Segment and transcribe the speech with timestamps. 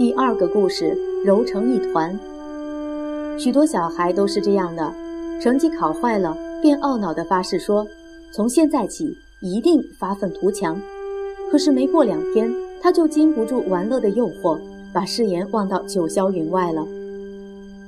[0.00, 0.96] 第二个故事
[1.26, 2.18] 揉成一团。
[3.38, 4.90] 许多小孩都是这样的，
[5.42, 7.86] 成绩考坏了，便懊恼地发誓说
[8.32, 10.80] ：“从现在起一定发愤图强。”
[11.52, 12.50] 可是没过两天，
[12.80, 14.58] 他就经不住玩乐的诱惑，
[14.90, 16.82] 把誓言忘到九霄云外了。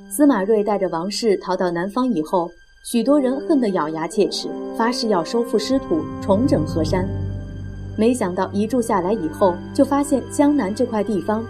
[0.07, 2.51] 司马睿带着王氏逃到南方以后，
[2.83, 7.09] 许多人恨得咬牙切齿，发誓要收复失土，重整河山。
[7.97, 11.43] 没想到一住下来以后，就发现江南这块地方。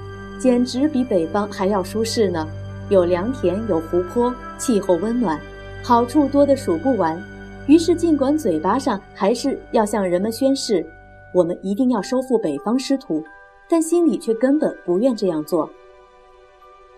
[0.43, 2.45] 简直比北方还要舒适呢，
[2.89, 5.39] 有良田，有湖泊，气候温暖，
[5.81, 7.17] 好处多得数不完。
[7.65, 10.85] 于是，尽管嘴巴上还是要向人们宣誓，
[11.33, 13.23] 我们一定要收复北方失土，
[13.69, 15.69] 但心里却根本不愿这样做。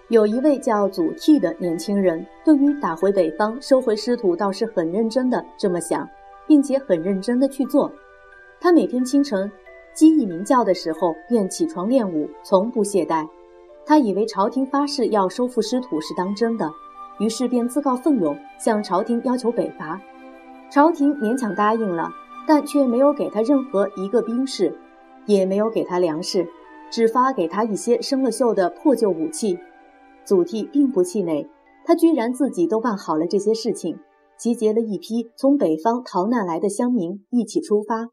[0.08, 6.10] 有一位叫祖逖的年轻人，对于打回北方、收回失土，倒是很认真的这么想，
[6.48, 7.94] 并且很认真的去做。
[8.60, 9.52] 他每天清晨。
[9.94, 13.26] 鸡一鸣叫的时候，便起床练武，从不懈怠。
[13.86, 16.72] 他以为朝廷发誓要收复失土是当真的，
[17.20, 20.02] 于是便自告奋勇向朝廷要求北伐。
[20.72, 22.10] 朝廷勉强答应了，
[22.48, 24.76] 但却没有给他任何一个兵士，
[25.28, 26.48] 也没有给他粮食，
[26.92, 29.60] 只发给他一些生了锈的破旧武器。
[30.26, 31.48] 祖逖并不气馁，
[31.86, 34.00] 他居然自己都办好了这些事情，
[34.40, 38.08] 集结了一批从北方逃难来的乡民，一起出发。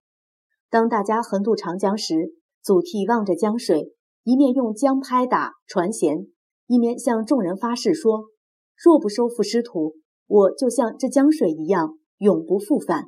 [0.70, 6.28] 当大家横渡长江时，祖逖望着江水，一面用江拍打船舷，
[6.67, 8.27] 一面向众人发誓说
[8.81, 13.06] ：“若不收复失土，我就像这江水一样，永不复返。”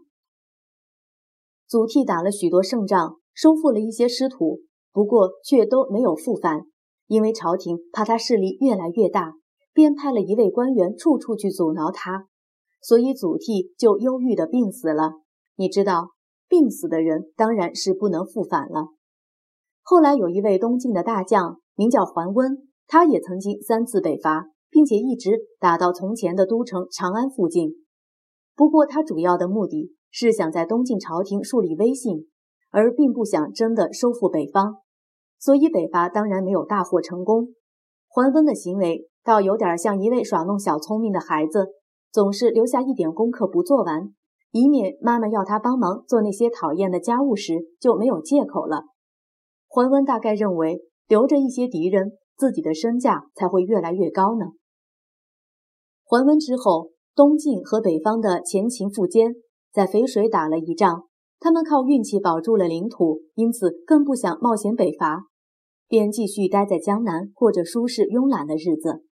[1.68, 4.60] 祖逖打了许多胜仗，收复了一些失土，
[4.92, 6.62] 不过却都没有复返，
[7.06, 9.34] 因为朝廷怕他势力越来越大，
[9.72, 12.26] 便派了一位官员处处去阻挠他，
[12.82, 15.12] 所以祖逖就忧郁的病死了。
[15.56, 16.10] 你知道？
[16.46, 18.93] 病死的人当然是不能复返了。
[19.86, 27.74] 后来有一位东晋的大将，名叫桓温，他也曾经三次北伐，并且一直打到从前的都城长安附近。
[28.56, 32.28] 不过他主要的目的是想在东晋朝廷树立威信，
[32.70, 34.76] 而并不想真的收复北方，
[35.38, 37.48] 所以北伐当然没有大获成功。
[38.08, 41.66] 桓温的行为倒有点像一位耍弄小聪明的孩子，
[42.10, 44.14] 总是留下一点功课不做完。
[44.50, 48.84] 以免妈妈要他帮忙做那些讨厌的家务时就没有借口了。
[49.74, 54.52] 桓温大概认为留着一些敌人，自己的身价才会越来越高呢。
[56.04, 59.34] 桓温之后，东晋和北方的前秦苻坚
[59.72, 61.08] 在淝水打了一仗，
[61.40, 65.24] 他们靠运气保住了领土，因此更不想冒险北伐，
[65.88, 69.04] 便继续待在江南过着舒适慵懒的日子。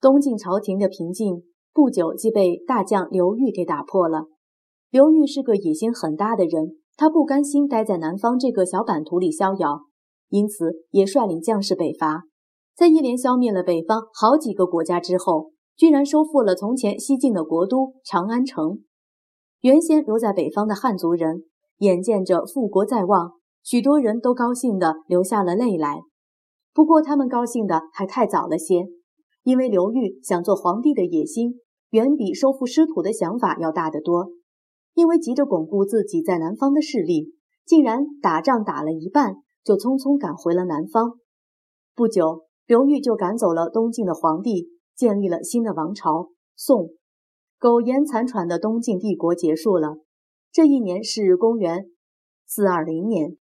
[0.00, 1.44] 东晋朝廷的平静。
[1.72, 4.24] 不久即被大将刘裕给打破了。
[4.90, 9.80] 刘裕是个野心很大的人，他不甘心待在南方这个小版图里逍遥，
[10.28, 12.24] 因此也率领将士北伐。
[12.76, 18.80] 在一连消灭了北方好几个国家之后，居然收复了从前西晋的国都长安城。
[19.60, 21.44] 原先留在北方的汉族人，
[21.78, 26.00] 眼见着复国在望，许多人都高兴地流下了泪来。
[26.72, 28.86] 不过，他们高兴的还太早了些。
[29.42, 31.54] 因为刘裕想做皇帝的野心，
[31.90, 34.30] 远比收复失土的想法要大得多。
[34.94, 37.34] 因为急着巩固自己在南方的势力，
[37.64, 41.18] 竟然打仗打了一半，就匆匆赶回了南方。
[41.94, 46.90] 不久，刘裕就赶走了东晋的皇帝，建立了新的王朝宋。
[47.58, 49.96] 苟延残喘的东晋帝国结束了。
[50.50, 51.90] 这一年是公元
[52.46, 53.36] 四二零年。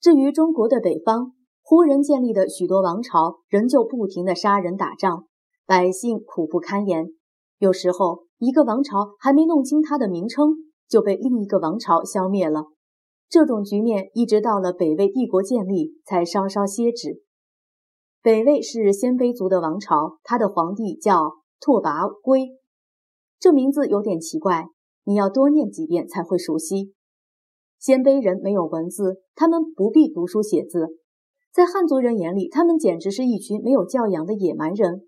[0.00, 1.32] 至于中国的北方，
[1.62, 5.26] 胡人建立的许多王朝仍旧不停地杀人打仗，
[5.64, 7.06] 百姓苦不堪言。
[7.58, 10.54] 有时候，一个王朝还没弄清它的名称，
[10.88, 12.66] 就被另一个王朝消灭了。
[13.28, 17.22] 这种局面一直到了北魏帝国建立才稍稍歇止。
[18.22, 22.50] 北魏是鲜卑族的王朝，他的皇帝叫拓跋圭，
[23.38, 24.68] 这名字有点奇怪，
[25.04, 26.94] 你要多念几遍才会熟悉。
[27.78, 30.88] 鲜卑人没有文字，他们不必读书写字。
[31.52, 35.02] 在汉族人眼里，他们简直是一群没有教养的野蛮人。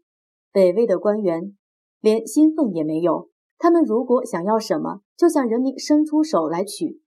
[0.53, 1.56] 北魏的官员
[2.01, 7.01] 连薪俸也没有，他们如果想要什么，就向人民伸出手来取。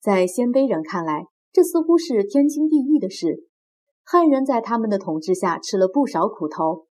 [0.00, 3.46] 在鲜卑人看来，这似乎是天经地义的事。
[4.04, 6.86] 汉人在他们的统治下吃了不少苦头。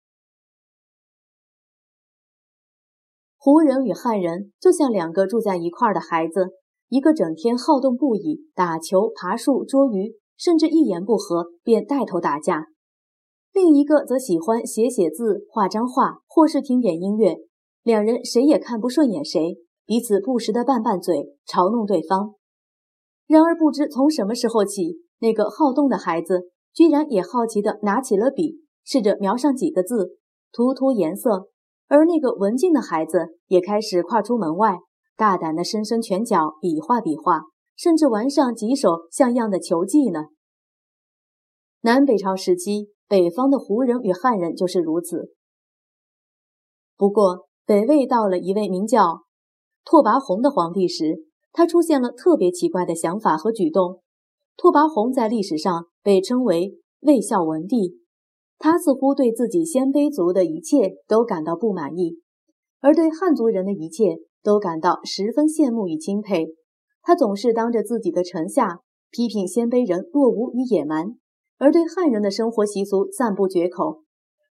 [3.37, 6.51] 胡人与汉人就像两个住在一块儿的孩子，
[6.89, 10.17] 一个整天好动不已，打球、爬树、捉鱼。
[10.37, 12.67] 甚至一言不合便带头打架，
[13.55, 17.37] 另一个则喜欢写写字、画张画，或是听点音乐。
[17.85, 22.35] 两人谁也看不顺眼谁，彼此不时的拌拌嘴，嘲弄对方。
[23.29, 30.19] 然而不知从什么时候起，那个好动的孩子居然也好奇地拿起了笔，试着描上几个字，
[30.53, 31.47] 涂涂颜色。
[31.87, 34.79] 而那个文静的孩子也开始跨出门外，
[35.17, 37.43] 大胆地伸伸拳脚，比划比划，
[37.77, 40.25] 甚至玩上几手像样的球技呢。
[41.85, 45.35] 南北朝时期，北方的胡人与汉人就是如此。
[46.97, 49.25] 不过，北魏到了一位名叫
[49.85, 54.01] 拓跋宏的皇帝时，他出现了特别奇怪的想法和举动。
[54.57, 57.99] 拓跋宏在历史上被称为魏孝文帝。
[58.57, 62.17] 他似乎对自己鲜卑族的一切都感到不满意，
[62.81, 66.47] 而对汉族人的一切都感到十分羡慕与钦佩。
[67.03, 71.19] 他总是当着自己的臣下批评鲜卑人落伍与野蛮，
[71.59, 74.03] 而对汉人的生活习俗赞不绝口。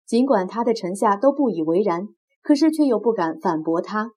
[0.06, 2.08] 尽管他的臣下都不以为然，
[2.42, 4.12] 可是却又不敢反驳他。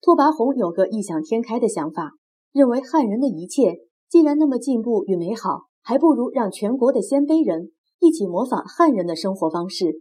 [0.00, 2.12] 拓跋宏有个异想天开的想法，
[2.52, 3.78] 认为汉人的一切
[4.08, 7.72] 既然那么进步与美好，还不如让全国的鲜卑人。
[8.02, 10.00] 一起模仿汉人的生活方式，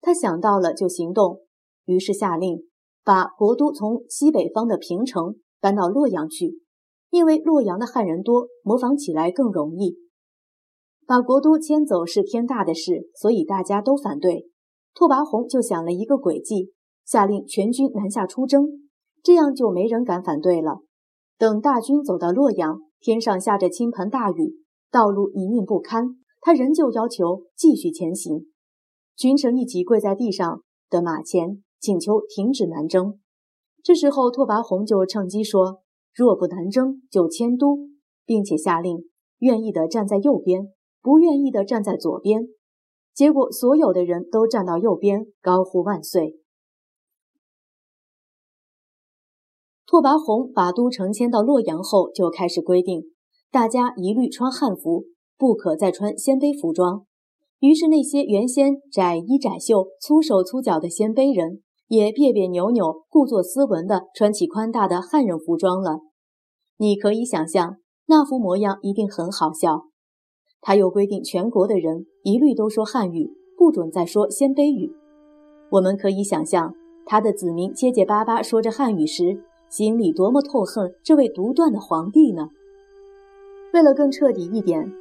[0.00, 1.42] 他想到了就行动，
[1.84, 2.62] 于是下令
[3.04, 6.62] 把国都从西北方的平城搬到洛阳去，
[7.10, 9.98] 因为洛阳的汉人多，模仿起来更容易。
[11.06, 14.48] 把国都迁走是天大的事，所以大家都反对。
[14.92, 16.72] 拓跋宏就想了一个诡计，
[17.04, 18.66] 下令全军南下出征，
[19.22, 20.80] 这样就没人敢反对了。
[21.38, 24.56] 等大军走到洛阳，天上下着倾盆大雨，
[24.90, 26.16] 道路泥泞不堪。
[26.40, 28.46] 他仍旧要求继续前行，
[29.16, 33.18] 群臣一起跪在地上的马前，请求停止南征。
[33.82, 35.82] 这时候，拓跋宏就趁机说
[36.14, 37.78] ：“若不南征，就迁都，
[38.24, 39.04] 并且下令，
[39.38, 40.68] 愿意的站在右边，
[41.06, 42.48] 不愿意的站在左边。”
[43.14, 46.34] 结果，所有的人都站到右边，高呼万岁。
[49.86, 53.04] 拓跋宏把都城迁到洛阳后，就开始规定，
[53.52, 55.04] 大家一律穿汉服。
[55.38, 57.04] 不可再穿鲜卑服装，
[57.60, 66.00] 于是那些原先窄衣窄袖、粗手粗脚的鲜卑人，也别别扭扭、故作斯文地穿起宽大的汉人服装了。
[66.78, 67.76] 你可以想象，
[68.06, 69.88] 那副模样一定很好笑。
[70.66, 74.92] 他又规定全国的人一律都说汉语，不准再说鲜卑语。
[75.70, 76.74] 我们可以想象，
[77.04, 82.48] 他的子民结结巴巴说着汉语时，心里多么痛恨这位独断的皇帝呢？
[83.72, 84.92] 为了更彻底一点。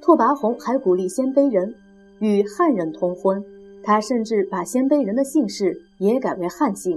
[0.00, 1.74] 拓跋宏还鼓励鲜卑人
[2.20, 3.44] 与汉人通婚，
[3.82, 6.96] 他甚至把鲜卑人的姓氏也改为汉姓，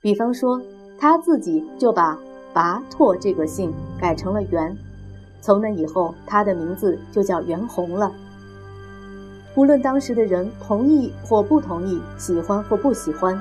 [0.00, 0.58] 比方说
[0.98, 2.18] 他自己就把
[2.54, 3.70] 跋拓这个姓
[4.00, 4.74] 改成了元，
[5.40, 8.12] 从那以后他的名字就叫袁弘了。
[9.56, 13.40] 无论当时的人同意或不同意，喜欢或不喜欢，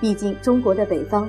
[0.00, 1.28] 毕竟中国的北方，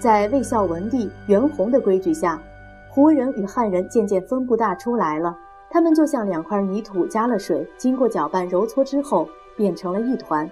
[0.00, 2.42] 在魏孝文帝袁弘的规矩下，
[2.88, 5.36] 胡人与汉人渐渐分不大出来了。
[5.70, 10.50] 他们就像两块泥土加了水，经过搅拌揉搓之后变成了一团。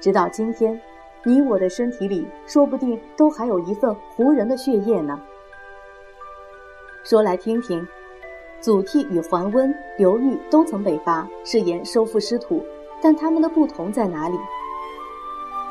[0.00, 0.80] 直到今天，
[1.24, 5.18] 你我的身体里说不定都还有一份胡人的血液呢。
[7.02, 7.86] 说来听听，
[8.60, 12.64] 祖逖与桓温、刘裕都曾北伐，誓言收复失土，
[13.00, 14.36] 但他们的不同在哪里？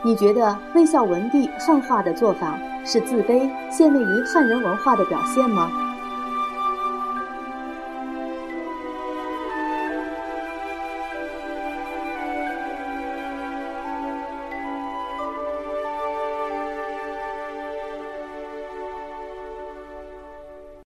[0.06, 5.70] 你觉得魏孝文帝汉化的做法是自卑、献媚于汉人文化的表现吗？